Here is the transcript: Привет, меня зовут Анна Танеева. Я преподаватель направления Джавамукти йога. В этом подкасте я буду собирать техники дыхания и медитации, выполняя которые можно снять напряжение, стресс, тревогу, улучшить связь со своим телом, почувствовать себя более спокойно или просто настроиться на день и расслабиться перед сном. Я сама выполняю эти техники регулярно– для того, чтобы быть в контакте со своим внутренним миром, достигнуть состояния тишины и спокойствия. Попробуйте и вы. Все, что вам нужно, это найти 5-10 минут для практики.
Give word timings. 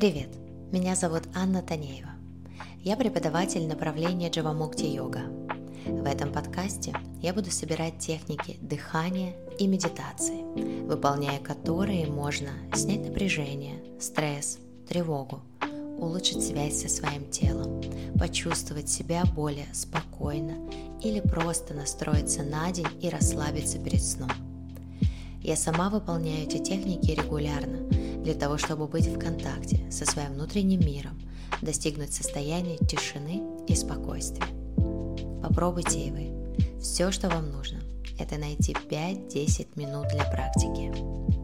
Привет, 0.00 0.30
меня 0.72 0.96
зовут 0.96 1.24
Анна 1.34 1.60
Танеева. 1.60 2.08
Я 2.82 2.96
преподаватель 2.96 3.68
направления 3.68 4.30
Джавамукти 4.30 4.86
йога. 4.86 5.24
В 5.84 6.06
этом 6.06 6.32
подкасте 6.32 6.94
я 7.20 7.34
буду 7.34 7.50
собирать 7.50 7.98
техники 7.98 8.56
дыхания 8.62 9.34
и 9.58 9.66
медитации, 9.66 10.86
выполняя 10.86 11.38
которые 11.38 12.06
можно 12.06 12.48
снять 12.72 13.06
напряжение, 13.06 13.84
стресс, 14.00 14.58
тревогу, 14.88 15.42
улучшить 15.98 16.46
связь 16.46 16.80
со 16.80 16.88
своим 16.88 17.28
телом, 17.28 17.82
почувствовать 18.18 18.88
себя 18.88 19.24
более 19.34 19.68
спокойно 19.74 20.66
или 21.02 21.20
просто 21.20 21.74
настроиться 21.74 22.42
на 22.42 22.72
день 22.72 22.88
и 23.02 23.10
расслабиться 23.10 23.78
перед 23.78 24.02
сном. 24.02 24.30
Я 25.42 25.56
сама 25.56 25.90
выполняю 25.90 26.44
эти 26.44 26.56
техники 26.56 27.10
регулярно– 27.10 27.80
для 28.22 28.34
того, 28.34 28.58
чтобы 28.58 28.86
быть 28.86 29.06
в 29.06 29.18
контакте 29.18 29.90
со 29.90 30.04
своим 30.04 30.34
внутренним 30.34 30.80
миром, 30.80 31.20
достигнуть 31.62 32.12
состояния 32.12 32.76
тишины 32.78 33.42
и 33.66 33.74
спокойствия. 33.74 34.46
Попробуйте 35.42 36.00
и 36.00 36.10
вы. 36.10 36.80
Все, 36.80 37.10
что 37.10 37.28
вам 37.28 37.50
нужно, 37.50 37.80
это 38.18 38.36
найти 38.36 38.72
5-10 38.72 39.68
минут 39.76 40.08
для 40.08 40.24
практики. 40.24 41.39